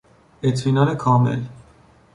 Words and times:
اطمینان 0.43 0.95
کامل 0.97 1.45